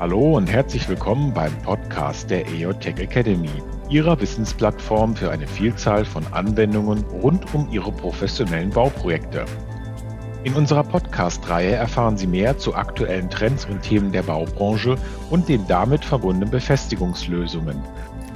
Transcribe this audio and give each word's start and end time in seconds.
Hallo 0.00 0.36
und 0.36 0.46
herzlich 0.46 0.88
willkommen 0.88 1.34
beim 1.34 1.52
Podcast 1.62 2.30
der 2.30 2.46
EOTech 2.46 3.00
Academy, 3.00 3.50
Ihrer 3.90 4.20
Wissensplattform 4.20 5.16
für 5.16 5.32
eine 5.32 5.48
Vielzahl 5.48 6.04
von 6.04 6.24
Anwendungen 6.30 7.02
rund 7.20 7.52
um 7.52 7.68
Ihre 7.72 7.90
professionellen 7.90 8.70
Bauprojekte. 8.70 9.44
In 10.44 10.54
unserer 10.54 10.84
Podcast-Reihe 10.84 11.72
erfahren 11.72 12.16
Sie 12.16 12.28
mehr 12.28 12.56
zu 12.58 12.76
aktuellen 12.76 13.28
Trends 13.28 13.64
und 13.64 13.82
Themen 13.82 14.12
der 14.12 14.22
Baubranche 14.22 14.94
und 15.30 15.48
den 15.48 15.66
damit 15.66 16.04
verbundenen 16.04 16.52
Befestigungslösungen. 16.52 17.82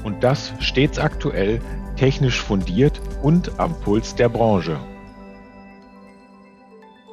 Und 0.03 0.25
das 0.25 0.53
stets 0.59 0.99
aktuell, 0.99 1.61
technisch 1.95 2.43
fundiert 2.43 3.01
und 3.23 3.61
am 3.61 3.79
Puls 3.83 4.17
der 4.17 4.29
Branche. 4.29 4.81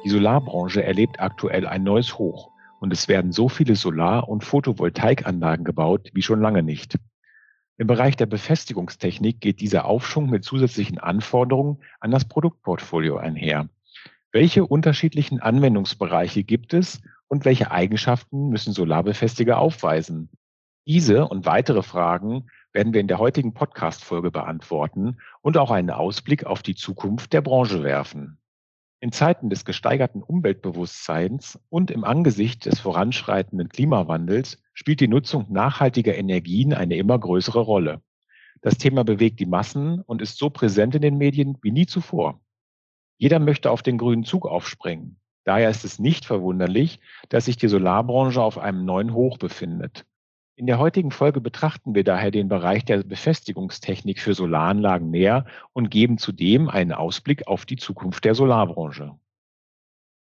Die 0.04 0.10
Solarbranche 0.10 0.82
erlebt 0.82 1.20
aktuell 1.20 1.68
ein 1.68 1.84
neues 1.84 2.18
Hoch 2.18 2.50
und 2.80 2.92
es 2.92 3.06
werden 3.06 3.30
so 3.30 3.48
viele 3.48 3.76
Solar- 3.76 4.28
und 4.28 4.42
Photovoltaikanlagen 4.42 5.64
gebaut 5.64 6.10
wie 6.12 6.22
schon 6.22 6.40
lange 6.40 6.62
nicht. 6.62 6.96
Im 7.76 7.86
Bereich 7.86 8.16
der 8.16 8.26
Befestigungstechnik 8.26 9.40
geht 9.40 9.60
dieser 9.60 9.84
Aufschwung 9.84 10.28
mit 10.28 10.44
zusätzlichen 10.44 10.98
Anforderungen 10.98 11.78
an 12.00 12.10
das 12.10 12.26
Produktportfolio 12.26 13.16
einher. 13.16 13.68
Welche 14.32 14.66
unterschiedlichen 14.66 15.40
Anwendungsbereiche 15.40 16.42
gibt 16.42 16.74
es 16.74 17.00
und 17.28 17.44
welche 17.44 17.70
Eigenschaften 17.70 18.48
müssen 18.48 18.72
Solarbefestiger 18.72 19.58
aufweisen? 19.58 20.30
Diese 20.86 21.26
und 21.26 21.46
weitere 21.46 21.82
Fragen 21.82 22.50
werden 22.72 22.92
wir 22.92 23.00
in 23.00 23.08
der 23.08 23.18
heutigen 23.18 23.54
Podcast-Folge 23.54 24.30
beantworten 24.30 25.18
und 25.42 25.56
auch 25.56 25.70
einen 25.70 25.90
Ausblick 25.90 26.44
auf 26.44 26.62
die 26.62 26.74
Zukunft 26.74 27.32
der 27.32 27.42
Branche 27.42 27.82
werfen. 27.82 28.39
In 29.02 29.12
Zeiten 29.12 29.48
des 29.48 29.64
gesteigerten 29.64 30.22
Umweltbewusstseins 30.22 31.58
und 31.70 31.90
im 31.90 32.04
Angesicht 32.04 32.66
des 32.66 32.80
voranschreitenden 32.80 33.70
Klimawandels 33.70 34.62
spielt 34.74 35.00
die 35.00 35.08
Nutzung 35.08 35.46
nachhaltiger 35.50 36.14
Energien 36.14 36.74
eine 36.74 36.96
immer 36.96 37.18
größere 37.18 37.60
Rolle. 37.60 38.02
Das 38.60 38.76
Thema 38.76 39.02
bewegt 39.02 39.40
die 39.40 39.46
Massen 39.46 40.02
und 40.02 40.20
ist 40.20 40.36
so 40.36 40.50
präsent 40.50 40.94
in 40.94 41.00
den 41.00 41.16
Medien 41.16 41.56
wie 41.62 41.70
nie 41.70 41.86
zuvor. 41.86 42.42
Jeder 43.16 43.38
möchte 43.38 43.70
auf 43.70 43.82
den 43.82 43.96
grünen 43.96 44.24
Zug 44.24 44.46
aufspringen. 44.46 45.18
Daher 45.44 45.70
ist 45.70 45.84
es 45.84 45.98
nicht 45.98 46.26
verwunderlich, 46.26 47.00
dass 47.30 47.46
sich 47.46 47.56
die 47.56 47.68
Solarbranche 47.68 48.42
auf 48.42 48.58
einem 48.58 48.84
neuen 48.84 49.14
Hoch 49.14 49.38
befindet. 49.38 50.04
In 50.60 50.66
der 50.66 50.78
heutigen 50.78 51.10
Folge 51.10 51.40
betrachten 51.40 51.94
wir 51.94 52.04
daher 52.04 52.30
den 52.30 52.48
Bereich 52.50 52.84
der 52.84 53.02
Befestigungstechnik 53.02 54.20
für 54.20 54.34
Solaranlagen 54.34 55.10
näher 55.10 55.46
und 55.72 55.90
geben 55.90 56.18
zudem 56.18 56.68
einen 56.68 56.92
Ausblick 56.92 57.48
auf 57.48 57.64
die 57.64 57.78
Zukunft 57.78 58.26
der 58.26 58.34
Solarbranche. 58.34 59.18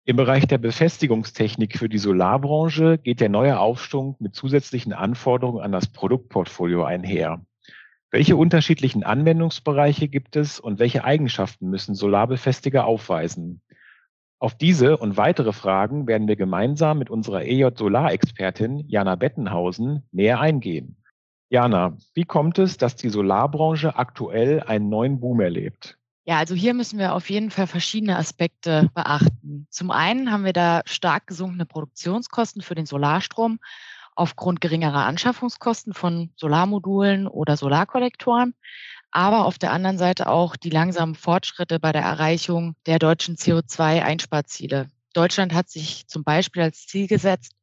Im 0.03 0.17
Bereich 0.17 0.45
der 0.45 0.57
Befestigungstechnik 0.57 1.77
für 1.77 1.87
die 1.87 1.97
Solarbranche 1.97 2.97
geht 2.97 3.21
der 3.21 3.29
neue 3.29 3.57
Aufschwung 3.57 4.17
mit 4.19 4.35
zusätzlichen 4.35 4.91
Anforderungen 4.91 5.63
an 5.63 5.71
das 5.71 5.87
Produktportfolio 5.87 6.83
einher. 6.83 7.39
Welche 8.11 8.35
unterschiedlichen 8.35 9.05
Anwendungsbereiche 9.05 10.09
gibt 10.09 10.35
es 10.35 10.59
und 10.59 10.77
welche 10.77 11.05
Eigenschaften 11.05 11.69
müssen 11.69 11.95
Solarbefestiger 11.95 12.85
aufweisen? 12.85 13.61
Auf 14.39 14.55
diese 14.55 14.97
und 14.97 15.17
weitere 15.17 15.51
Fragen 15.51 16.07
werden 16.07 16.27
wir 16.27 16.35
gemeinsam 16.35 16.99
mit 16.99 17.09
unserer 17.09 17.43
EJ 17.43 17.75
Solar-Expertin 17.75 18.83
Jana 18.87 19.15
Bettenhausen 19.15 20.07
näher 20.11 20.39
eingehen. 20.39 21.01
Jana, 21.49 21.97
wie 22.13 22.23
kommt 22.23 22.59
es, 22.59 22.77
dass 22.77 22.95
die 22.95 23.09
Solarbranche 23.09 23.95
aktuell 23.95 24.61
einen 24.61 24.89
neuen 24.89 25.19
Boom 25.19 25.39
erlebt? 25.39 25.97
Ja, 26.25 26.37
also 26.37 26.53
hier 26.53 26.73
müssen 26.73 26.99
wir 26.99 27.15
auf 27.15 27.29
jeden 27.29 27.49
Fall 27.49 27.67
verschiedene 27.67 28.17
Aspekte 28.17 28.91
beachten. 28.93 29.65
Zum 29.71 29.91
einen 29.91 30.31
haben 30.31 30.43
wir 30.43 30.53
da 30.53 30.81
stark 30.85 31.25
gesunkene 31.27 31.65
Produktionskosten 31.65 32.61
für 32.61 32.75
den 32.75 32.85
Solarstrom 32.85 33.59
aufgrund 34.13 34.61
geringerer 34.61 35.05
Anschaffungskosten 35.05 35.93
von 35.93 36.31
Solarmodulen 36.35 37.27
oder 37.27 37.55
Solarkollektoren 37.55 38.55
aber 39.11 39.45
auf 39.45 39.57
der 39.57 39.71
anderen 39.71 39.97
Seite 39.97 40.27
auch 40.27 40.55
die 40.55 40.69
langsamen 40.69 41.15
Fortschritte 41.15 41.79
bei 41.79 41.91
der 41.91 42.01
Erreichung 42.01 42.75
der 42.85 42.99
deutschen 42.99 43.35
CO2-Einsparziele. 43.35 44.87
Deutschland 45.13 45.53
hat 45.53 45.69
sich 45.69 46.07
zum 46.07 46.23
Beispiel 46.23 46.61
als 46.61 46.85
Ziel 46.85 47.07
gesetzt, 47.07 47.53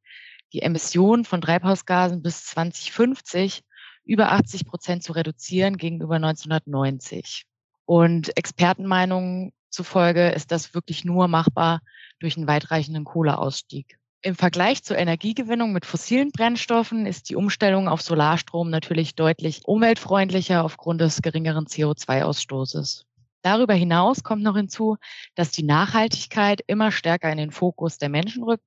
die 0.53 0.63
Emissionen 0.63 1.25
von 1.25 1.41
Treibhausgasen 1.41 2.23
bis 2.23 2.45
2050 2.47 3.63
über 4.05 4.33
80 4.33 4.67
Prozent 4.67 5.03
zu 5.03 5.13
reduzieren 5.13 5.77
gegenüber 5.77 6.17
1990. 6.17 7.47
Und 7.87 8.37
Expertenmeinungen 8.37 9.53
zufolge 9.71 10.31
ist 10.31 10.53
das 10.53 10.75
wirklich 10.75 11.05
nur 11.05 11.29
machbar 11.29 11.81
durch 12.21 12.37
einen 12.37 12.47
weitreichenden 12.47 13.05
Kohleausstieg. 13.05 13.99
Im 14.27 14.37
Vergleich 14.37 14.83
zur 14.83 14.97
Energiegewinnung 14.97 15.75
mit 15.75 15.85
fossilen 15.85 16.33
Brennstoffen 16.33 17.05
ist 17.05 17.29
die 17.29 17.37
Umstellung 17.37 17.89
auf 17.89 18.01
Solarstrom 18.01 18.71
natürlich 18.71 19.17
deutlich 19.17 19.67
umweltfreundlicher 19.67 20.65
aufgrund 20.65 21.03
des 21.03 21.21
geringeren 21.21 21.67
CO2-Ausstoßes. 21.67 23.05
Darüber 23.43 23.75
hinaus 23.75 24.23
kommt 24.23 24.43
noch 24.43 24.57
hinzu, 24.57 24.97
dass 25.35 25.51
die 25.51 25.63
Nachhaltigkeit 25.63 26.63
immer 26.67 26.91
stärker 26.91 27.31
in 27.31 27.37
den 27.37 27.51
Fokus 27.51 27.99
der 27.99 28.09
Menschen 28.09 28.45
rückt 28.45 28.65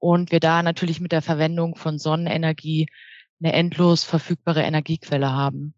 und 0.00 0.32
wir 0.32 0.40
da 0.40 0.64
natürlich 0.64 0.98
mit 0.98 1.12
der 1.12 1.22
Verwendung 1.22 1.76
von 1.76 2.00
Sonnenenergie 2.00 2.88
eine 3.40 3.52
endlos 3.52 4.02
verfügbare 4.02 4.62
Energiequelle 4.62 5.30
haben. 5.30 5.74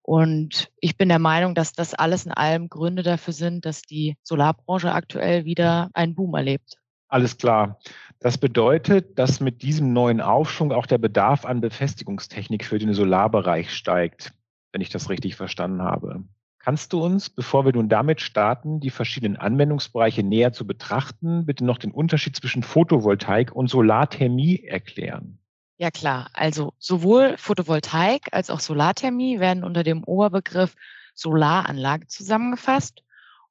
Und 0.00 0.70
ich 0.78 0.96
bin 0.96 1.08
der 1.08 1.18
Meinung, 1.18 1.56
dass 1.56 1.72
das 1.72 1.92
alles 1.92 2.24
in 2.24 2.30
allem 2.30 2.68
Gründe 2.68 3.02
dafür 3.02 3.32
sind, 3.32 3.66
dass 3.66 3.82
die 3.82 4.16
Solarbranche 4.22 4.92
aktuell 4.92 5.44
wieder 5.44 5.90
einen 5.92 6.14
Boom 6.14 6.36
erlebt. 6.36 6.79
Alles 7.10 7.36
klar. 7.38 7.78
Das 8.20 8.38
bedeutet, 8.38 9.18
dass 9.18 9.40
mit 9.40 9.62
diesem 9.62 9.92
neuen 9.92 10.20
Aufschwung 10.20 10.72
auch 10.72 10.86
der 10.86 10.98
Bedarf 10.98 11.44
an 11.44 11.60
Befestigungstechnik 11.60 12.64
für 12.64 12.78
den 12.78 12.94
Solarbereich 12.94 13.74
steigt, 13.74 14.32
wenn 14.72 14.80
ich 14.80 14.90
das 14.90 15.10
richtig 15.10 15.34
verstanden 15.34 15.82
habe. 15.82 16.22
Kannst 16.60 16.92
du 16.92 17.02
uns, 17.02 17.28
bevor 17.30 17.64
wir 17.64 17.72
nun 17.72 17.88
damit 17.88 18.20
starten, 18.20 18.80
die 18.80 18.90
verschiedenen 18.90 19.36
Anwendungsbereiche 19.36 20.22
näher 20.22 20.52
zu 20.52 20.66
betrachten, 20.66 21.46
bitte 21.46 21.64
noch 21.64 21.78
den 21.78 21.90
Unterschied 21.90 22.36
zwischen 22.36 22.62
Photovoltaik 22.62 23.50
und 23.52 23.68
Solarthermie 23.68 24.62
erklären? 24.62 25.38
Ja 25.78 25.90
klar, 25.90 26.28
also 26.34 26.74
sowohl 26.78 27.38
Photovoltaik 27.38 28.28
als 28.32 28.50
auch 28.50 28.60
Solarthermie 28.60 29.40
werden 29.40 29.64
unter 29.64 29.82
dem 29.82 30.04
Oberbegriff 30.04 30.76
Solaranlage 31.14 32.06
zusammengefasst 32.06 33.02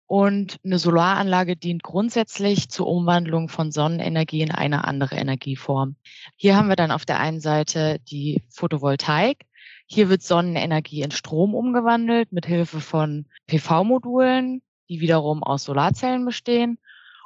und 0.10 0.58
eine 0.66 0.80
Solaranlage 0.80 1.56
dient 1.56 1.84
grundsätzlich 1.84 2.70
zur 2.70 2.88
Umwandlung 2.88 3.48
von 3.48 3.72
Sonnenenergie 3.72 4.42
in 4.42 4.50
eine 4.50 4.86
andere 4.86 5.16
Energieform. 5.16 5.98
Hier 6.36 6.56
haben 6.56 6.68
wir 6.68 6.76
dann 6.76 6.90
auf 6.90 7.06
der 7.06 7.20
einen 7.20 7.42
Seite 7.42 8.00
die 8.10 8.42
Photovoltaik. 8.50 9.46
Hier 9.86 10.10
wird 10.10 10.24
Sonnenenergie 10.24 11.04
in 11.04 11.12
Strom 11.12 11.54
umgewandelt 11.54 12.32
mit 12.32 12.48
Hilfe 12.48 12.80
von 12.80 13.28
PV-Modulen, 13.46 14.64
die 14.90 15.00
wiederum 15.00 15.44
aus 15.44 15.66
Solarzellen 15.66 16.26
bestehen. 16.26 16.80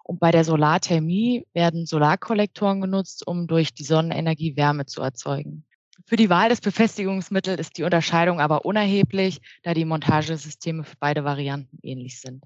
Und 0.04 0.20
bei 0.20 0.32
der 0.32 0.44
Solarthermie 0.44 1.48
werden 1.54 1.86
Solarkollektoren 1.86 2.82
genutzt, 2.82 3.26
um 3.26 3.48
durch 3.48 3.74
die 3.74 3.86
Sonnenenergie 3.86 4.58
Wärme 4.58 4.88
zu 4.88 5.02
erzeugen. 5.02 5.64
Für 6.06 6.18
die 6.18 6.30
Wahl 6.30 6.50
des 6.50 6.60
Befestigungsmittels 6.60 7.62
ist 7.62 7.78
die 7.78 7.84
Unterscheidung 7.84 8.42
aber 8.42 8.66
unerheblich, 8.66 9.40
da 9.62 9.74
die 9.74 9.86
Montagesysteme 9.86 10.84
für 10.84 10.98
beide 11.00 11.24
Varianten 11.24 11.80
ähnlich 11.82 12.20
sind. 12.20 12.44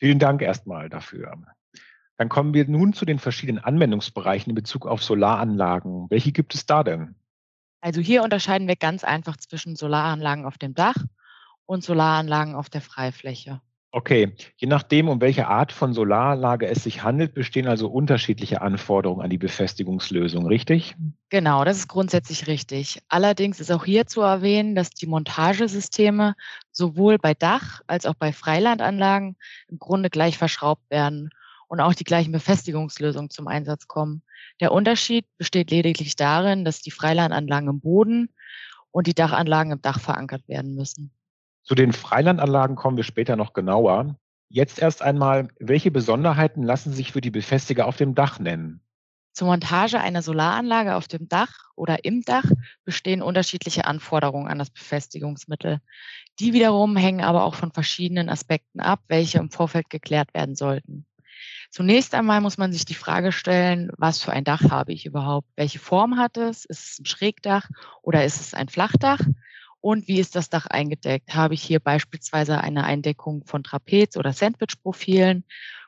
Vielen 0.00 0.18
Dank 0.18 0.42
erstmal 0.42 0.88
dafür. 0.88 1.36
Dann 2.16 2.28
kommen 2.28 2.54
wir 2.54 2.66
nun 2.66 2.92
zu 2.92 3.04
den 3.04 3.18
verschiedenen 3.18 3.62
Anwendungsbereichen 3.62 4.50
in 4.50 4.54
Bezug 4.54 4.86
auf 4.86 5.02
Solaranlagen. 5.02 6.06
Welche 6.10 6.32
gibt 6.32 6.54
es 6.54 6.66
da 6.66 6.82
denn? 6.82 7.14
Also 7.80 8.00
hier 8.00 8.22
unterscheiden 8.22 8.66
wir 8.66 8.76
ganz 8.76 9.04
einfach 9.04 9.36
zwischen 9.36 9.76
Solaranlagen 9.76 10.44
auf 10.44 10.58
dem 10.58 10.74
Dach 10.74 10.96
und 11.66 11.84
Solaranlagen 11.84 12.54
auf 12.54 12.68
der 12.68 12.80
Freifläche. 12.80 13.60
Okay, 13.92 14.34
je 14.56 14.68
nachdem, 14.68 15.08
um 15.08 15.20
welche 15.20 15.48
Art 15.48 15.72
von 15.72 15.92
Solaranlage 15.92 16.68
es 16.68 16.84
sich 16.84 17.02
handelt, 17.02 17.34
bestehen 17.34 17.66
also 17.66 17.88
unterschiedliche 17.88 18.62
Anforderungen 18.62 19.22
an 19.22 19.30
die 19.30 19.38
Befestigungslösung, 19.38 20.46
richtig? 20.46 20.94
Genau, 21.28 21.64
das 21.64 21.78
ist 21.78 21.88
grundsätzlich 21.88 22.46
richtig. 22.46 23.02
Allerdings 23.08 23.58
ist 23.58 23.72
auch 23.72 23.84
hier 23.84 24.06
zu 24.06 24.20
erwähnen, 24.20 24.76
dass 24.76 24.90
die 24.90 25.06
Montagesysteme 25.06 26.36
sowohl 26.72 27.18
bei 27.18 27.34
Dach- 27.34 27.80
als 27.86 28.06
auch 28.06 28.14
bei 28.14 28.32
Freilandanlagen 28.32 29.36
im 29.68 29.78
Grunde 29.78 30.10
gleich 30.10 30.38
verschraubt 30.38 30.90
werden 30.90 31.30
und 31.68 31.80
auch 31.80 31.94
die 31.94 32.04
gleichen 32.04 32.32
Befestigungslösungen 32.32 33.30
zum 33.30 33.46
Einsatz 33.46 33.86
kommen. 33.86 34.22
Der 34.60 34.72
Unterschied 34.72 35.26
besteht 35.38 35.70
lediglich 35.70 36.16
darin, 36.16 36.64
dass 36.64 36.82
die 36.82 36.90
Freilandanlagen 36.90 37.68
im 37.68 37.80
Boden 37.80 38.28
und 38.90 39.06
die 39.06 39.14
Dachanlagen 39.14 39.72
im 39.72 39.82
Dach 39.82 40.00
verankert 40.00 40.48
werden 40.48 40.74
müssen. 40.74 41.12
Zu 41.62 41.74
den 41.74 41.92
Freilandanlagen 41.92 42.76
kommen 42.76 42.96
wir 42.96 43.04
später 43.04 43.36
noch 43.36 43.52
genauer. 43.52 44.16
Jetzt 44.48 44.80
erst 44.80 45.02
einmal, 45.02 45.48
welche 45.60 45.92
Besonderheiten 45.92 46.64
lassen 46.64 46.92
sich 46.92 47.12
für 47.12 47.20
die 47.20 47.30
Befestiger 47.30 47.86
auf 47.86 47.96
dem 47.96 48.16
Dach 48.16 48.40
nennen? 48.40 48.82
Zur 49.32 49.48
Montage 49.48 50.00
einer 50.00 50.22
Solaranlage 50.22 50.96
auf 50.96 51.08
dem 51.08 51.28
Dach 51.28 51.70
oder 51.76 52.04
im 52.04 52.22
Dach 52.22 52.44
bestehen 52.84 53.22
unterschiedliche 53.22 53.84
Anforderungen 53.84 54.48
an 54.48 54.58
das 54.58 54.70
Befestigungsmittel. 54.70 55.80
Die 56.40 56.52
wiederum 56.52 56.96
hängen 56.96 57.22
aber 57.22 57.44
auch 57.44 57.54
von 57.54 57.72
verschiedenen 57.72 58.28
Aspekten 58.28 58.80
ab, 58.80 59.00
welche 59.08 59.38
im 59.38 59.50
Vorfeld 59.50 59.88
geklärt 59.88 60.34
werden 60.34 60.56
sollten. 60.56 61.06
Zunächst 61.70 62.14
einmal 62.14 62.40
muss 62.40 62.58
man 62.58 62.72
sich 62.72 62.84
die 62.84 62.94
Frage 62.94 63.32
stellen, 63.32 63.90
was 63.96 64.20
für 64.20 64.32
ein 64.32 64.44
Dach 64.44 64.70
habe 64.70 64.92
ich 64.92 65.06
überhaupt? 65.06 65.48
Welche 65.56 65.78
Form 65.78 66.18
hat 66.18 66.36
es? 66.36 66.64
Ist 66.64 66.92
es 66.92 66.98
ein 66.98 67.06
Schrägdach 67.06 67.68
oder 68.02 68.24
ist 68.24 68.40
es 68.40 68.54
ein 68.54 68.68
Flachdach? 68.68 69.20
Und 69.80 70.08
wie 70.08 70.20
ist 70.20 70.36
das 70.36 70.50
Dach 70.50 70.66
eingedeckt? 70.66 71.34
Habe 71.34 71.54
ich 71.54 71.62
hier 71.62 71.80
beispielsweise 71.80 72.60
eine 72.60 72.84
Eindeckung 72.84 73.44
von 73.46 73.62
Trapez- 73.62 74.18
oder 74.18 74.32
Sandwich-Profilen, 74.32 75.44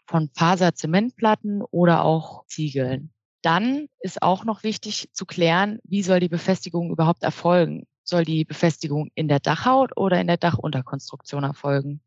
von 0.06 0.30
Faser-Zementplatten 0.34 1.62
oder 1.62 2.04
auch 2.04 2.46
Ziegeln? 2.46 3.12
Dann 3.42 3.88
ist 4.00 4.22
auch 4.22 4.44
noch 4.44 4.62
wichtig 4.62 5.10
zu 5.12 5.26
klären, 5.26 5.80
wie 5.84 6.02
soll 6.02 6.20
die 6.20 6.28
Befestigung 6.28 6.90
überhaupt 6.90 7.22
erfolgen? 7.22 7.86
Soll 8.04 8.24
die 8.24 8.44
Befestigung 8.44 9.10
in 9.14 9.28
der 9.28 9.40
Dachhaut 9.40 9.96
oder 9.96 10.20
in 10.20 10.28
der 10.28 10.36
Dachunterkonstruktion 10.36 11.44
erfolgen? 11.44 12.00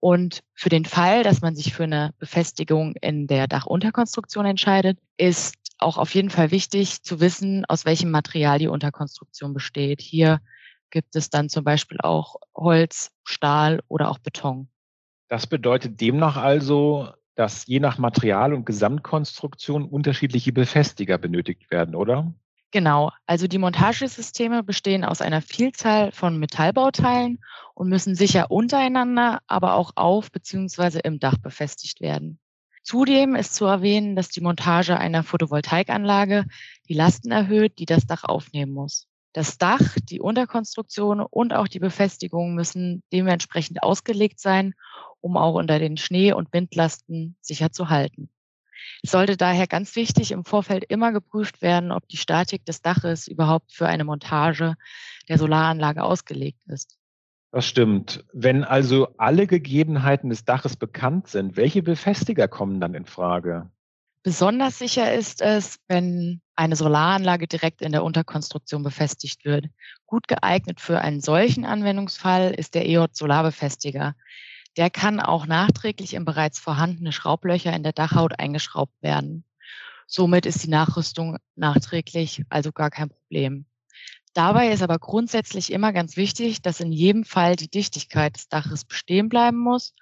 Und 0.00 0.42
für 0.54 0.68
den 0.68 0.84
Fall, 0.84 1.22
dass 1.22 1.40
man 1.40 1.56
sich 1.56 1.74
für 1.74 1.84
eine 1.84 2.14
Befestigung 2.18 2.94
in 3.00 3.26
der 3.26 3.48
Dachunterkonstruktion 3.48 4.46
entscheidet, 4.46 4.98
ist 5.16 5.54
auch 5.78 5.98
auf 5.98 6.14
jeden 6.14 6.30
Fall 6.30 6.50
wichtig 6.50 7.02
zu 7.02 7.20
wissen, 7.20 7.64
aus 7.64 7.84
welchem 7.84 8.10
Material 8.10 8.58
die 8.58 8.68
Unterkonstruktion 8.68 9.54
besteht. 9.54 10.00
Hier 10.00 10.40
gibt 10.90 11.16
es 11.16 11.30
dann 11.30 11.48
zum 11.48 11.64
Beispiel 11.64 11.98
auch 12.00 12.36
Holz, 12.54 13.12
Stahl 13.24 13.80
oder 13.88 14.10
auch 14.10 14.18
Beton. 14.18 14.68
Das 15.28 15.46
bedeutet 15.46 16.00
demnach 16.00 16.36
also, 16.36 17.08
dass 17.38 17.68
je 17.68 17.78
nach 17.78 17.98
Material 17.98 18.52
und 18.52 18.66
Gesamtkonstruktion 18.66 19.84
unterschiedliche 19.84 20.52
Befestiger 20.52 21.18
benötigt 21.18 21.70
werden, 21.70 21.94
oder? 21.94 22.34
Genau, 22.72 23.12
also 23.26 23.46
die 23.46 23.58
Montagesysteme 23.58 24.64
bestehen 24.64 25.04
aus 25.04 25.22
einer 25.22 25.40
Vielzahl 25.40 26.10
von 26.10 26.38
Metallbauteilen 26.40 27.38
und 27.74 27.88
müssen 27.88 28.16
sicher 28.16 28.50
untereinander, 28.50 29.38
aber 29.46 29.74
auch 29.74 29.92
auf 29.94 30.32
bzw. 30.32 30.98
im 31.04 31.20
Dach 31.20 31.38
befestigt 31.38 32.00
werden. 32.00 32.40
Zudem 32.82 33.36
ist 33.36 33.54
zu 33.54 33.66
erwähnen, 33.66 34.16
dass 34.16 34.30
die 34.30 34.40
Montage 34.40 34.98
einer 34.98 35.22
Photovoltaikanlage 35.22 36.44
die 36.88 36.94
Lasten 36.94 37.30
erhöht, 37.30 37.78
die 37.78 37.86
das 37.86 38.04
Dach 38.04 38.24
aufnehmen 38.24 38.72
muss. 38.72 39.06
Das 39.32 39.58
Dach, 39.58 39.96
die 40.02 40.20
Unterkonstruktion 40.20 41.20
und 41.20 41.52
auch 41.54 41.68
die 41.68 41.78
Befestigung 41.78 42.56
müssen 42.56 43.04
dementsprechend 43.12 43.84
ausgelegt 43.84 44.40
sein, 44.40 44.74
um 45.20 45.36
auch 45.36 45.54
unter 45.54 45.78
den 45.78 45.96
Schnee- 45.96 46.32
und 46.32 46.52
Windlasten 46.52 47.36
sicher 47.40 47.72
zu 47.72 47.88
halten. 47.88 48.28
Es 49.02 49.10
sollte 49.10 49.36
daher 49.36 49.66
ganz 49.66 49.96
wichtig 49.96 50.32
im 50.32 50.44
Vorfeld 50.44 50.84
immer 50.84 51.12
geprüft 51.12 51.62
werden, 51.62 51.92
ob 51.92 52.08
die 52.08 52.16
Statik 52.16 52.64
des 52.64 52.82
Daches 52.82 53.28
überhaupt 53.28 53.72
für 53.72 53.86
eine 53.86 54.04
Montage 54.04 54.74
der 55.28 55.38
Solaranlage 55.38 56.02
ausgelegt 56.02 56.60
ist. 56.66 56.96
Das 57.50 57.66
stimmt. 57.66 58.24
Wenn 58.32 58.64
also 58.64 59.08
alle 59.16 59.46
Gegebenheiten 59.46 60.30
des 60.30 60.44
Daches 60.44 60.76
bekannt 60.76 61.28
sind, 61.28 61.56
welche 61.56 61.82
Befestiger 61.82 62.46
kommen 62.46 62.80
dann 62.80 62.94
in 62.94 63.06
Frage? 63.06 63.70
Besonders 64.22 64.78
sicher 64.78 65.14
ist 65.14 65.40
es, 65.40 65.78
wenn 65.88 66.42
eine 66.54 66.76
Solaranlage 66.76 67.46
direkt 67.46 67.80
in 67.80 67.92
der 67.92 68.04
Unterkonstruktion 68.04 68.82
befestigt 68.82 69.44
wird. 69.44 69.66
Gut 70.06 70.28
geeignet 70.28 70.80
für 70.80 71.00
einen 71.00 71.20
solchen 71.20 71.64
Anwendungsfall 71.64 72.50
ist 72.50 72.74
der 72.74 72.86
EOT 72.86 73.16
Solarbefestiger. 73.16 74.14
Der 74.78 74.90
kann 74.90 75.18
auch 75.18 75.46
nachträglich 75.46 76.14
in 76.14 76.24
bereits 76.24 76.60
vorhandene 76.60 77.10
Schraublöcher 77.10 77.72
in 77.74 77.82
der 77.82 77.92
Dachhaut 77.92 78.38
eingeschraubt 78.38 79.02
werden. 79.02 79.44
Somit 80.06 80.46
ist 80.46 80.62
die 80.62 80.70
Nachrüstung 80.70 81.36
nachträglich 81.56 82.44
also 82.48 82.70
gar 82.70 82.88
kein 82.90 83.08
Problem. 83.08 83.66
Dabei 84.34 84.70
ist 84.70 84.84
aber 84.84 85.00
grundsätzlich 85.00 85.72
immer 85.72 85.92
ganz 85.92 86.16
wichtig, 86.16 86.62
dass 86.62 86.78
in 86.78 86.92
jedem 86.92 87.24
Fall 87.24 87.56
die 87.56 87.68
Dichtigkeit 87.68 88.36
des 88.36 88.48
Daches 88.48 88.84
bestehen 88.84 89.28
bleiben 89.28 89.58
muss, 89.58 89.96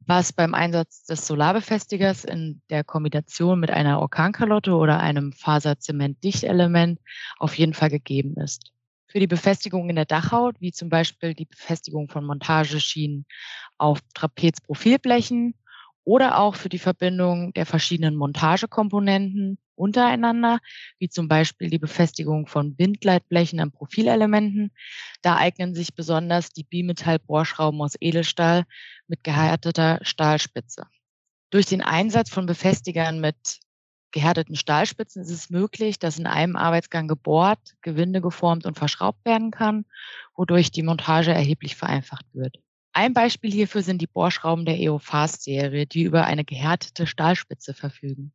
was 0.00 0.32
beim 0.32 0.52
Einsatz 0.52 1.04
des 1.04 1.24
Solarbefestigers 1.24 2.24
in 2.24 2.60
der 2.70 2.82
Kombination 2.82 3.60
mit 3.60 3.70
einer 3.70 4.00
Orkankalotte 4.00 4.74
oder 4.74 4.98
einem 4.98 5.32
Faserzement-Dichtelement 5.32 6.98
auf 7.38 7.56
jeden 7.56 7.72
Fall 7.72 7.90
gegeben 7.90 8.34
ist 8.34 8.72
für 9.08 9.20
die 9.20 9.26
Befestigung 9.26 9.88
in 9.88 9.96
der 9.96 10.04
Dachhaut, 10.04 10.56
wie 10.60 10.72
zum 10.72 10.88
Beispiel 10.88 11.34
die 11.34 11.46
Befestigung 11.46 12.08
von 12.08 12.24
Montageschienen 12.24 13.26
auf 13.78 14.00
Trapezprofilblechen 14.14 15.54
oder 16.04 16.38
auch 16.38 16.54
für 16.54 16.68
die 16.68 16.78
Verbindung 16.78 17.52
der 17.54 17.66
verschiedenen 17.66 18.16
Montagekomponenten 18.16 19.58
untereinander, 19.74 20.58
wie 20.98 21.08
zum 21.08 21.28
Beispiel 21.28 21.70
die 21.70 21.78
Befestigung 21.78 22.46
von 22.46 22.74
Bindleitblechen 22.74 23.60
an 23.60 23.72
Profilelementen. 23.72 24.72
Da 25.22 25.36
eignen 25.36 25.74
sich 25.74 25.94
besonders 25.94 26.50
die 26.50 26.64
Bimetall-Bohrschrauben 26.64 27.80
aus 27.80 27.94
Edelstahl 28.00 28.64
mit 29.06 29.24
gehärteter 29.24 30.00
Stahlspitze. 30.02 30.86
Durch 31.50 31.66
den 31.66 31.80
Einsatz 31.80 32.30
von 32.30 32.46
Befestigern 32.46 33.20
mit 33.20 33.60
gehärteten 34.10 34.56
Stahlspitzen 34.56 35.22
ist 35.22 35.30
es 35.30 35.50
möglich, 35.50 35.98
dass 35.98 36.18
in 36.18 36.26
einem 36.26 36.56
Arbeitsgang 36.56 37.08
gebohrt, 37.08 37.74
Gewinde 37.82 38.20
geformt 38.20 38.66
und 38.66 38.78
verschraubt 38.78 39.24
werden 39.24 39.50
kann, 39.50 39.84
wodurch 40.34 40.70
die 40.70 40.82
Montage 40.82 41.32
erheblich 41.32 41.76
vereinfacht 41.76 42.26
wird. 42.32 42.58
Ein 42.92 43.12
Beispiel 43.12 43.52
hierfür 43.52 43.82
sind 43.82 44.02
die 44.02 44.06
Bohrschrauben 44.06 44.64
der 44.64 44.78
EOFAST-Serie, 44.78 45.86
die 45.86 46.02
über 46.02 46.24
eine 46.24 46.44
gehärtete 46.44 47.06
Stahlspitze 47.06 47.74
verfügen. 47.74 48.32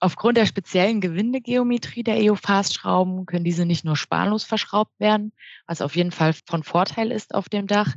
Aufgrund 0.00 0.36
der 0.36 0.46
speziellen 0.46 1.00
Gewindegeometrie 1.00 2.02
der 2.02 2.18
EOFAST-Schrauben 2.18 3.24
können 3.24 3.44
diese 3.44 3.64
nicht 3.64 3.84
nur 3.84 3.96
spanlos 3.96 4.44
verschraubt 4.44 4.92
werden, 4.98 5.32
was 5.66 5.80
auf 5.80 5.96
jeden 5.96 6.10
Fall 6.10 6.34
von 6.44 6.62
Vorteil 6.62 7.10
ist 7.10 7.34
auf 7.34 7.48
dem 7.48 7.66
Dach, 7.66 7.94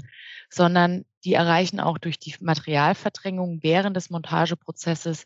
sondern 0.50 1.04
die 1.26 1.34
erreichen 1.34 1.80
auch 1.80 1.98
durch 1.98 2.20
die 2.20 2.34
Materialverdrängung 2.40 3.60
während 3.62 3.98
des 3.98 4.10
Montageprozesses 4.10 5.26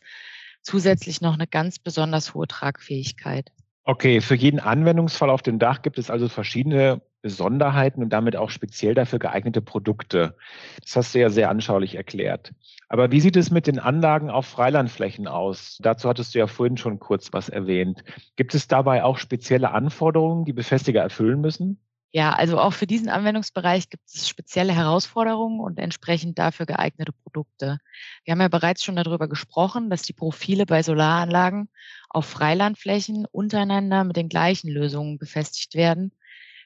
zusätzlich 0.62 1.20
noch 1.20 1.34
eine 1.34 1.46
ganz 1.46 1.78
besonders 1.78 2.34
hohe 2.34 2.46
Tragfähigkeit. 2.46 3.52
Okay, 3.84 4.20
für 4.20 4.36
jeden 4.36 4.60
Anwendungsfall 4.60 5.28
auf 5.28 5.42
dem 5.42 5.58
Dach 5.58 5.82
gibt 5.82 5.98
es 5.98 6.08
also 6.08 6.28
verschiedene 6.28 7.02
Besonderheiten 7.20 8.02
und 8.02 8.10
damit 8.10 8.36
auch 8.36 8.50
speziell 8.50 8.94
dafür 8.94 9.18
geeignete 9.18 9.60
Produkte. 9.60 10.36
Das 10.82 10.96
hast 10.96 11.14
du 11.14 11.20
ja 11.20 11.30
sehr 11.30 11.50
anschaulich 11.50 11.96
erklärt. 11.96 12.52
Aber 12.88 13.10
wie 13.10 13.20
sieht 13.20 13.36
es 13.36 13.50
mit 13.50 13.66
den 13.66 13.78
Anlagen 13.78 14.30
auf 14.30 14.46
Freilandflächen 14.46 15.26
aus? 15.26 15.78
Dazu 15.80 16.08
hattest 16.08 16.34
du 16.34 16.40
ja 16.40 16.46
vorhin 16.46 16.76
schon 16.76 17.00
kurz 17.00 17.32
was 17.32 17.48
erwähnt. 17.48 18.04
Gibt 18.36 18.54
es 18.54 18.68
dabei 18.68 19.02
auch 19.02 19.18
spezielle 19.18 19.70
Anforderungen, 19.70 20.44
die 20.44 20.52
Befestiger 20.52 21.00
erfüllen 21.00 21.40
müssen? 21.40 21.80
Ja, 22.14 22.34
also 22.34 22.60
auch 22.60 22.74
für 22.74 22.86
diesen 22.86 23.08
Anwendungsbereich 23.08 23.88
gibt 23.88 24.04
es 24.06 24.28
spezielle 24.28 24.74
Herausforderungen 24.74 25.60
und 25.60 25.78
entsprechend 25.78 26.38
dafür 26.38 26.66
geeignete 26.66 27.12
Produkte. 27.12 27.78
Wir 28.24 28.32
haben 28.32 28.40
ja 28.40 28.48
bereits 28.48 28.84
schon 28.84 28.96
darüber 28.96 29.28
gesprochen, 29.28 29.88
dass 29.88 30.02
die 30.02 30.12
Profile 30.12 30.66
bei 30.66 30.82
Solaranlagen 30.82 31.70
auf 32.10 32.26
Freilandflächen 32.26 33.26
untereinander 33.32 34.04
mit 34.04 34.16
den 34.16 34.28
gleichen 34.28 34.68
Lösungen 34.68 35.18
befestigt 35.18 35.74
werden 35.74 36.12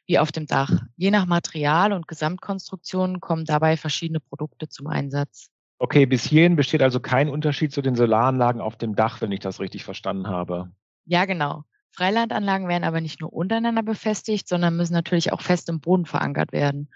wie 0.06 0.18
auf 0.18 0.32
dem 0.32 0.46
Dach. 0.46 0.70
Je 0.96 1.10
nach 1.10 1.26
Material 1.26 1.92
und 1.92 2.08
Gesamtkonstruktion 2.08 3.20
kommen 3.20 3.44
dabei 3.44 3.76
verschiedene 3.76 4.20
Produkte 4.20 4.68
zum 4.68 4.86
Einsatz. 4.86 5.50
Okay, 5.78 6.06
bis 6.06 6.24
hierhin 6.24 6.56
besteht 6.56 6.82
also 6.82 7.00
kein 7.00 7.28
Unterschied 7.28 7.72
zu 7.72 7.82
den 7.82 7.96
Solaranlagen 7.96 8.60
auf 8.60 8.76
dem 8.76 8.94
Dach, 8.96 9.20
wenn 9.20 9.32
ich 9.32 9.40
das 9.40 9.60
richtig 9.60 9.84
verstanden 9.84 10.28
habe. 10.28 10.72
Ja, 11.04 11.24
genau. 11.24 11.64
Freilandanlagen 11.92 12.68
werden 12.68 12.84
aber 12.84 13.00
nicht 13.00 13.20
nur 13.20 13.32
untereinander 13.32 13.82
befestigt, 13.82 14.48
sondern 14.48 14.76
müssen 14.76 14.92
natürlich 14.92 15.32
auch 15.32 15.40
fest 15.40 15.68
im 15.68 15.80
Boden 15.80 16.06
verankert 16.06 16.52
werden. 16.52 16.90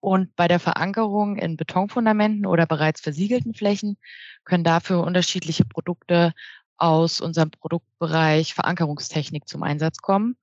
Und 0.00 0.34
bei 0.34 0.48
der 0.48 0.58
Verankerung 0.58 1.36
in 1.36 1.56
Betonfundamenten 1.56 2.46
oder 2.46 2.66
bereits 2.66 3.02
versiegelten 3.02 3.52
Flächen 3.52 3.98
können 4.44 4.64
dafür 4.64 5.04
unterschiedliche 5.04 5.66
Produkte 5.66 6.32
aus 6.78 7.20
unserem 7.20 7.50
Produktbereich 7.50 8.54
Verankerungstechnik 8.54 9.46
zum 9.46 9.62
Einsatz 9.62 9.98
kommen. 9.98 10.36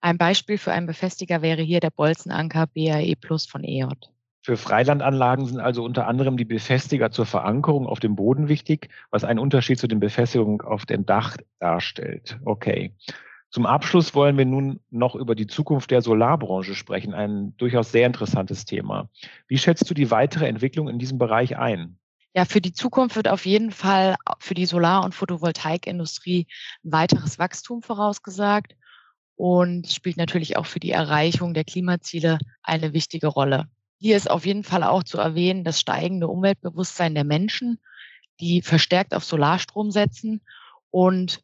Ein 0.00 0.16
Beispiel 0.16 0.56
für 0.56 0.72
einen 0.72 0.86
Befestiger 0.86 1.42
wäre 1.42 1.62
hier 1.62 1.80
der 1.80 1.90
Bolzenanker 1.90 2.68
BAE 2.68 3.16
Plus 3.20 3.46
von 3.46 3.64
EJ. 3.64 3.88
Für 4.42 4.56
Freilandanlagen 4.56 5.44
sind 5.44 5.60
also 5.60 5.84
unter 5.84 6.06
anderem 6.06 6.38
die 6.38 6.46
Befestiger 6.46 7.10
zur 7.10 7.26
Verankerung 7.26 7.86
auf 7.86 8.00
dem 8.00 8.16
Boden 8.16 8.48
wichtig, 8.48 8.88
was 9.10 9.24
einen 9.24 9.38
Unterschied 9.38 9.78
zu 9.78 9.86
den 9.86 10.00
Befestigungen 10.00 10.62
auf 10.62 10.86
dem 10.86 11.04
Dach 11.04 11.36
darstellt. 11.58 12.38
Okay. 12.46 12.94
Zum 13.50 13.66
Abschluss 13.66 14.14
wollen 14.14 14.38
wir 14.38 14.44
nun 14.44 14.80
noch 14.90 15.16
über 15.16 15.34
die 15.34 15.48
Zukunft 15.48 15.90
der 15.90 16.02
Solarbranche 16.02 16.74
sprechen, 16.74 17.14
ein 17.14 17.56
durchaus 17.56 17.90
sehr 17.90 18.06
interessantes 18.06 18.64
Thema. 18.64 19.08
Wie 19.48 19.58
schätzt 19.58 19.90
du 19.90 19.94
die 19.94 20.10
weitere 20.12 20.46
Entwicklung 20.46 20.88
in 20.88 21.00
diesem 21.00 21.18
Bereich 21.18 21.58
ein? 21.58 21.98
Ja, 22.32 22.44
für 22.44 22.60
die 22.60 22.72
Zukunft 22.72 23.16
wird 23.16 23.26
auf 23.26 23.44
jeden 23.44 23.72
Fall 23.72 24.14
für 24.38 24.54
die 24.54 24.66
Solar- 24.66 25.04
und 25.04 25.16
Photovoltaikindustrie 25.16 26.46
weiteres 26.84 27.40
Wachstum 27.40 27.82
vorausgesagt 27.82 28.76
und 29.34 29.88
spielt 29.88 30.16
natürlich 30.16 30.56
auch 30.56 30.66
für 30.66 30.78
die 30.78 30.92
Erreichung 30.92 31.52
der 31.52 31.64
Klimaziele 31.64 32.38
eine 32.62 32.92
wichtige 32.92 33.26
Rolle. 33.26 33.68
Hier 33.98 34.16
ist 34.16 34.30
auf 34.30 34.46
jeden 34.46 34.62
Fall 34.62 34.84
auch 34.84 35.02
zu 35.02 35.18
erwähnen 35.18 35.64
das 35.64 35.80
steigende 35.80 36.28
Umweltbewusstsein 36.28 37.14
der 37.16 37.24
Menschen, 37.24 37.80
die 38.38 38.62
verstärkt 38.62 39.12
auf 39.12 39.24
Solarstrom 39.24 39.90
setzen 39.90 40.40
und 40.90 41.42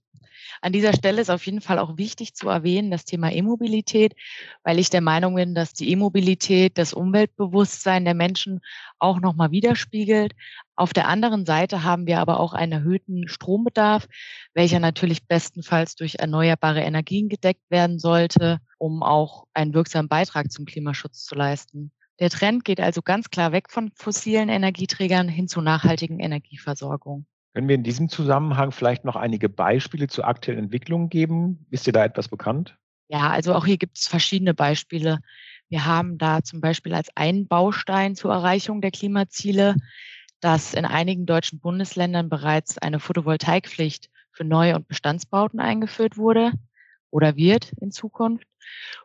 an 0.60 0.72
dieser 0.72 0.92
Stelle 0.92 1.20
ist 1.20 1.30
auf 1.30 1.44
jeden 1.46 1.60
Fall 1.60 1.78
auch 1.78 1.96
wichtig 1.98 2.34
zu 2.34 2.48
erwähnen, 2.48 2.90
das 2.90 3.04
Thema 3.04 3.32
E-Mobilität, 3.32 4.14
weil 4.64 4.78
ich 4.78 4.90
der 4.90 5.00
Meinung 5.00 5.34
bin, 5.34 5.54
dass 5.54 5.72
die 5.72 5.90
E-Mobilität 5.90 6.78
das 6.78 6.92
Umweltbewusstsein 6.92 8.04
der 8.04 8.14
Menschen 8.14 8.60
auch 8.98 9.20
nochmal 9.20 9.50
widerspiegelt, 9.50 10.32
Auf 10.78 10.92
der 10.92 11.08
anderen 11.08 11.46
Seite 11.46 11.84
haben 11.84 12.06
wir 12.06 12.20
aber 12.20 12.38
auch 12.38 12.52
einen 12.52 12.72
erhöhten 12.72 13.28
Strombedarf, 13.28 14.06
welcher 14.52 14.78
natürlich 14.78 15.26
bestenfalls 15.26 15.94
durch 15.94 16.16
erneuerbare 16.16 16.82
Energien 16.82 17.30
gedeckt 17.30 17.62
werden 17.70 17.98
sollte, 17.98 18.60
um 18.78 19.02
auch 19.02 19.46
einen 19.54 19.72
wirksamen 19.72 20.08
Beitrag 20.08 20.52
zum 20.52 20.66
Klimaschutz 20.66 21.24
zu 21.24 21.34
leisten. 21.34 21.92
Der 22.20 22.30
Trend 22.30 22.64
geht 22.64 22.80
also 22.80 23.00
ganz 23.02 23.30
klar 23.30 23.52
weg 23.52 23.70
von 23.70 23.90
fossilen 23.94 24.50
Energieträgern 24.50 25.28
hin 25.28 25.48
zu 25.48 25.62
nachhaltigen 25.62 26.20
Energieversorgung. 26.20 27.26
Können 27.56 27.68
wir 27.68 27.74
in 27.74 27.84
diesem 27.84 28.10
Zusammenhang 28.10 28.70
vielleicht 28.70 29.06
noch 29.06 29.16
einige 29.16 29.48
Beispiele 29.48 30.08
zu 30.08 30.24
aktuellen 30.24 30.64
Entwicklungen 30.64 31.08
geben? 31.08 31.64
Ist 31.70 31.86
dir 31.86 31.92
da 31.92 32.04
etwas 32.04 32.28
bekannt? 32.28 32.76
Ja, 33.08 33.30
also 33.30 33.54
auch 33.54 33.64
hier 33.64 33.78
gibt 33.78 33.96
es 33.96 34.08
verschiedene 34.08 34.52
Beispiele. 34.52 35.20
Wir 35.70 35.86
haben 35.86 36.18
da 36.18 36.42
zum 36.42 36.60
Beispiel 36.60 36.92
als 36.92 37.08
einen 37.16 37.48
Baustein 37.48 38.14
zur 38.14 38.30
Erreichung 38.30 38.82
der 38.82 38.90
Klimaziele 38.90 39.74
dass 40.40 40.74
in 40.74 40.84
einigen 40.84 41.24
deutschen 41.24 41.58
Bundesländern 41.58 42.28
bereits 42.28 42.76
eine 42.76 43.00
Photovoltaikpflicht 43.00 44.10
für 44.32 44.44
Neu- 44.44 44.74
und 44.74 44.86
Bestandsbauten 44.86 45.58
eingeführt 45.58 46.18
wurde 46.18 46.52
oder 47.16 47.34
wird 47.34 47.72
in 47.80 47.92
Zukunft. 47.92 48.46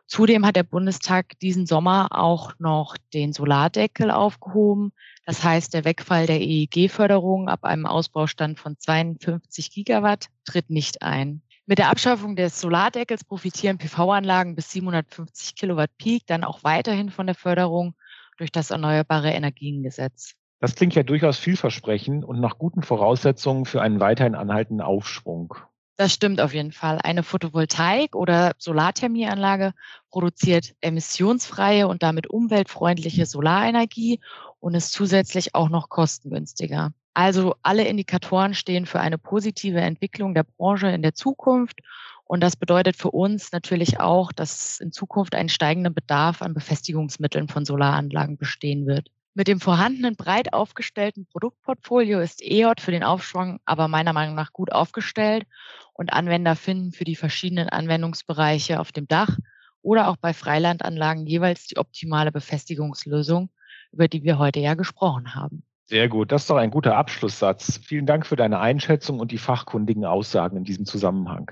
Zudem 0.06 0.44
hat 0.44 0.56
der 0.56 0.64
Bundestag 0.64 1.38
diesen 1.40 1.64
Sommer 1.64 2.08
auch 2.10 2.52
noch 2.58 2.98
den 3.14 3.32
Solardeckel 3.32 4.10
aufgehoben. 4.10 4.92
Das 5.24 5.42
heißt, 5.42 5.72
der 5.72 5.86
Wegfall 5.86 6.26
der 6.26 6.42
EEG-Förderung 6.42 7.48
ab 7.48 7.64
einem 7.64 7.86
Ausbaustand 7.86 8.58
von 8.58 8.78
52 8.78 9.70
Gigawatt 9.70 10.26
tritt 10.44 10.68
nicht 10.68 11.00
ein. 11.00 11.40
Mit 11.64 11.78
der 11.78 11.88
Abschaffung 11.88 12.36
des 12.36 12.60
Solardeckels 12.60 13.24
profitieren 13.24 13.78
PV-Anlagen 13.78 14.56
bis 14.56 14.70
750 14.72 15.54
Kilowatt 15.54 15.90
Peak 15.96 16.26
dann 16.26 16.44
auch 16.44 16.62
weiterhin 16.64 17.08
von 17.08 17.26
der 17.26 17.36
Förderung 17.36 17.94
durch 18.36 18.52
das 18.52 18.70
Erneuerbare 18.70 19.30
Energiengesetz. 19.30 20.34
Das 20.60 20.74
klingt 20.74 20.94
ja 20.94 21.02
durchaus 21.02 21.38
vielversprechend 21.38 22.26
und 22.26 22.40
nach 22.40 22.58
guten 22.58 22.82
Voraussetzungen 22.82 23.64
für 23.64 23.80
einen 23.80 24.00
weiterhin 24.00 24.34
anhaltenden 24.34 24.84
Aufschwung. 24.84 25.54
Das 25.96 26.12
stimmt 26.12 26.40
auf 26.40 26.54
jeden 26.54 26.72
Fall. 26.72 26.98
Eine 27.02 27.22
Photovoltaik- 27.22 28.16
oder 28.16 28.52
Solarthermieanlage 28.58 29.72
produziert 30.10 30.74
emissionsfreie 30.80 31.86
und 31.86 32.02
damit 32.02 32.26
umweltfreundliche 32.28 33.26
Solarenergie 33.26 34.20
und 34.58 34.74
ist 34.74 34.92
zusätzlich 34.92 35.54
auch 35.54 35.68
noch 35.68 35.90
kostengünstiger. 35.90 36.92
Also 37.14 37.56
alle 37.62 37.84
Indikatoren 37.84 38.54
stehen 38.54 38.86
für 38.86 39.00
eine 39.00 39.18
positive 39.18 39.80
Entwicklung 39.80 40.34
der 40.34 40.44
Branche 40.44 40.88
in 40.88 41.02
der 41.02 41.14
Zukunft. 41.14 41.80
Und 42.24 42.40
das 42.40 42.56
bedeutet 42.56 42.96
für 42.96 43.10
uns 43.10 43.52
natürlich 43.52 44.00
auch, 44.00 44.32
dass 44.32 44.80
in 44.80 44.92
Zukunft 44.92 45.34
ein 45.34 45.50
steigender 45.50 45.90
Bedarf 45.90 46.40
an 46.40 46.54
Befestigungsmitteln 46.54 47.48
von 47.48 47.66
Solaranlagen 47.66 48.38
bestehen 48.38 48.86
wird. 48.86 49.10
Mit 49.34 49.48
dem 49.48 49.60
vorhandenen 49.60 50.14
breit 50.14 50.52
aufgestellten 50.52 51.24
Produktportfolio 51.24 52.20
ist 52.20 52.42
EOT 52.42 52.82
für 52.82 52.90
den 52.90 53.02
Aufschwung 53.02 53.60
aber 53.64 53.88
meiner 53.88 54.12
Meinung 54.12 54.34
nach 54.34 54.52
gut 54.52 54.70
aufgestellt 54.70 55.46
und 55.94 56.12
Anwender 56.12 56.54
finden 56.54 56.92
für 56.92 57.04
die 57.04 57.16
verschiedenen 57.16 57.70
Anwendungsbereiche 57.70 58.78
auf 58.78 58.92
dem 58.92 59.08
Dach 59.08 59.38
oder 59.80 60.08
auch 60.08 60.16
bei 60.16 60.34
Freilandanlagen 60.34 61.26
jeweils 61.26 61.66
die 61.66 61.78
optimale 61.78 62.30
Befestigungslösung, 62.30 63.48
über 63.90 64.06
die 64.06 64.22
wir 64.22 64.38
heute 64.38 64.60
ja 64.60 64.74
gesprochen 64.74 65.34
haben. 65.34 65.62
Sehr 65.86 66.10
gut, 66.10 66.30
das 66.30 66.42
ist 66.42 66.50
doch 66.50 66.56
ein 66.56 66.70
guter 66.70 66.98
Abschlusssatz. 66.98 67.80
Vielen 67.82 68.04
Dank 68.04 68.26
für 68.26 68.36
deine 68.36 68.60
Einschätzung 68.60 69.18
und 69.18 69.32
die 69.32 69.38
fachkundigen 69.38 70.04
Aussagen 70.04 70.58
in 70.58 70.64
diesem 70.64 70.84
Zusammenhang. 70.84 71.50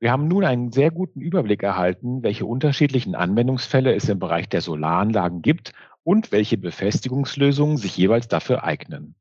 Wir 0.00 0.10
haben 0.10 0.26
nun 0.26 0.44
einen 0.44 0.72
sehr 0.72 0.90
guten 0.90 1.20
Überblick 1.20 1.62
erhalten, 1.62 2.22
welche 2.22 2.46
unterschiedlichen 2.46 3.14
Anwendungsfälle 3.14 3.94
es 3.94 4.08
im 4.08 4.18
Bereich 4.18 4.48
der 4.48 4.62
Solaranlagen 4.62 5.42
gibt 5.42 5.72
und 6.04 6.30
welche 6.30 6.58
Befestigungslösungen 6.58 7.76
sich 7.76 7.96
jeweils 7.96 8.28
dafür 8.28 8.62
eignen. 8.62 9.16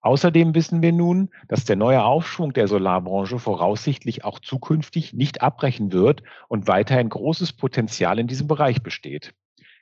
Außerdem 0.00 0.54
wissen 0.54 0.80
wir 0.80 0.92
nun, 0.92 1.30
dass 1.48 1.64
der 1.64 1.74
neue 1.74 2.04
Aufschwung 2.04 2.52
der 2.52 2.68
Solarbranche 2.68 3.38
voraussichtlich 3.38 4.24
auch 4.24 4.38
zukünftig 4.38 5.12
nicht 5.12 5.42
abbrechen 5.42 5.92
wird 5.92 6.22
und 6.46 6.68
weiterhin 6.68 7.08
großes 7.08 7.54
Potenzial 7.54 8.20
in 8.20 8.28
diesem 8.28 8.46
Bereich 8.46 8.82
besteht. 8.82 9.34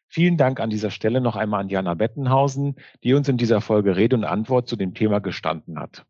Vielen 0.08 0.36
Dank 0.36 0.60
an 0.60 0.70
dieser 0.70 0.90
Stelle 0.90 1.20
noch 1.20 1.36
einmal 1.36 1.60
an 1.60 1.68
Jana 1.68 1.94
Bettenhausen, 1.94 2.76
die 3.02 3.12
uns 3.12 3.28
in 3.28 3.36
dieser 3.36 3.60
Folge 3.60 3.96
Rede 3.96 4.16
und 4.16 4.24
Antwort 4.24 4.68
zu 4.68 4.76
dem 4.76 4.94
Thema 4.94 5.18
gestanden 5.18 5.78
hat. 5.78 6.06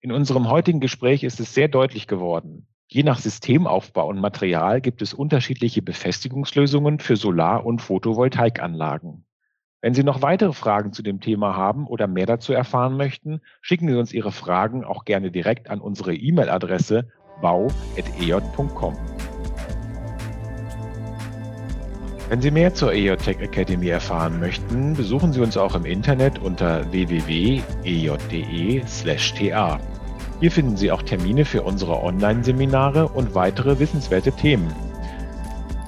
In 0.00 0.12
unserem 0.12 0.48
heutigen 0.48 0.80
Gespräch 0.80 1.24
ist 1.24 1.40
es 1.40 1.52
sehr 1.52 1.68
deutlich 1.68 2.06
geworden. 2.06 2.66
Je 2.86 3.02
nach 3.02 3.18
Systemaufbau 3.18 4.08
und 4.08 4.18
Material 4.18 4.80
gibt 4.80 5.02
es 5.02 5.12
unterschiedliche 5.12 5.82
Befestigungslösungen 5.82 7.00
für 7.00 7.16
Solar- 7.16 7.66
und 7.66 7.82
Photovoltaikanlagen. 7.82 9.26
Wenn 9.82 9.94
Sie 9.94 10.04
noch 10.04 10.20
weitere 10.20 10.52
Fragen 10.52 10.92
zu 10.92 11.02
dem 11.02 11.20
Thema 11.20 11.56
haben 11.56 11.86
oder 11.86 12.06
mehr 12.06 12.26
dazu 12.26 12.52
erfahren 12.52 12.98
möchten, 12.98 13.40
schicken 13.62 13.88
Sie 13.88 13.94
uns 13.94 14.12
Ihre 14.12 14.30
Fragen 14.30 14.84
auch 14.84 15.06
gerne 15.06 15.30
direkt 15.30 15.70
an 15.70 15.80
unsere 15.80 16.14
E-Mail-Adresse 16.14 17.08
bau.ej.com. 17.40 18.98
Wenn 22.28 22.42
Sie 22.42 22.50
mehr 22.50 22.74
zur 22.74 22.92
EJ 22.92 23.16
Tech 23.16 23.38
Academy 23.40 23.88
erfahren 23.88 24.38
möchten, 24.38 24.92
besuchen 24.94 25.32
Sie 25.32 25.40
uns 25.40 25.56
auch 25.56 25.74
im 25.74 25.86
Internet 25.86 26.38
unter 26.38 26.92
www.ej.de/ta. 26.92 27.60
Hier 30.40 30.50
finden 30.50 30.76
Sie 30.76 30.92
auch 30.92 31.00
Termine 31.02 31.46
für 31.46 31.62
unsere 31.62 32.02
Online-Seminare 32.02 33.08
und 33.08 33.34
weitere 33.34 33.78
wissenswerte 33.78 34.32
Themen. 34.32 34.70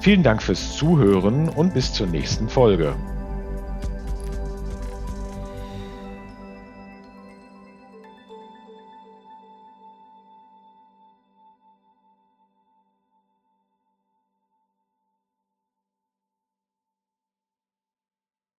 Vielen 0.01 0.23
Dank 0.23 0.41
fürs 0.41 0.75
Zuhören 0.75 1.47
und 1.47 1.75
bis 1.75 1.93
zur 1.93 2.07
nächsten 2.07 2.49
Folge. 2.49 2.95